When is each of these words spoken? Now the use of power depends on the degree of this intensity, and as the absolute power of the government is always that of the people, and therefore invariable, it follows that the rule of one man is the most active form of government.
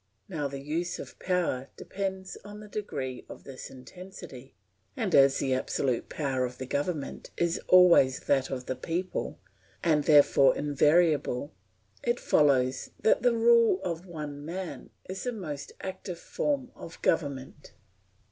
Now 0.27 0.47
the 0.47 0.59
use 0.63 0.97
of 0.97 1.19
power 1.19 1.69
depends 1.77 2.35
on 2.43 2.59
the 2.59 2.67
degree 2.67 3.23
of 3.29 3.43
this 3.43 3.69
intensity, 3.69 4.55
and 4.97 5.13
as 5.13 5.37
the 5.37 5.53
absolute 5.53 6.09
power 6.09 6.43
of 6.43 6.57
the 6.57 6.65
government 6.65 7.29
is 7.37 7.59
always 7.67 8.21
that 8.21 8.49
of 8.49 8.65
the 8.65 8.75
people, 8.75 9.37
and 9.83 10.05
therefore 10.05 10.57
invariable, 10.57 11.53
it 12.01 12.19
follows 12.19 12.89
that 12.99 13.21
the 13.21 13.37
rule 13.37 13.79
of 13.83 14.07
one 14.07 14.43
man 14.43 14.89
is 15.07 15.21
the 15.23 15.31
most 15.33 15.71
active 15.83 16.17
form 16.17 16.71
of 16.75 16.99
government. 17.03 17.73